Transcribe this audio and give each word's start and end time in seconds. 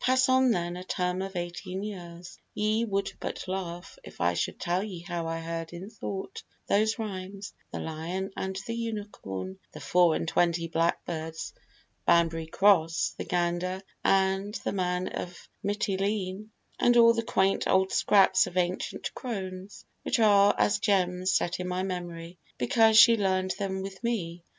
Pass 0.00 0.28
on 0.28 0.50
then 0.50 0.76
A 0.76 0.84
term 0.84 1.22
of 1.22 1.34
eighteen 1.34 1.82
years. 1.82 2.38
Ye 2.52 2.84
would 2.84 3.10
but 3.20 3.48
laugh 3.48 3.98
If 4.04 4.20
I 4.20 4.34
should 4.34 4.60
tell 4.60 4.82
ye 4.82 5.00
how 5.00 5.26
I 5.26 5.38
heard 5.40 5.72
in 5.72 5.88
thought 5.88 6.42
Those 6.66 6.98
rhymes, 6.98 7.54
'The 7.72 7.80
Lion 7.80 8.30
and 8.36 8.54
the 8.66 8.74
Unicorn' 8.74 9.58
'The 9.72 9.80
Four 9.80 10.14
and 10.14 10.28
twenty 10.28 10.68
Blackbirds' 10.68 11.54
'Banbury 12.04 12.48
Cross,' 12.48 13.14
'The 13.16 13.24
Gander' 13.24 13.82
and 14.04 14.54
'The 14.56 14.72
man 14.72 15.08
of 15.08 15.48
Mitylene,' 15.64 16.50
And 16.78 16.94
all 16.98 17.14
the 17.14 17.22
quaint 17.22 17.66
old 17.66 17.90
scraps 17.90 18.46
of 18.46 18.58
ancient 18.58 19.14
crones, 19.14 19.86
Which 20.02 20.18
are 20.18 20.54
as 20.58 20.80
gems 20.80 21.32
set 21.32 21.60
in 21.60 21.66
my 21.66 21.82
memory, 21.82 22.36
Because 22.58 22.98
she 22.98 23.16
learn'd 23.16 23.52
them 23.58 23.80
with 23.80 24.04
me. 24.04 24.42